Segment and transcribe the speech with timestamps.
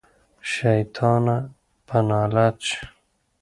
[0.51, 1.37] شيطانه
[1.87, 2.81] په نالت شې.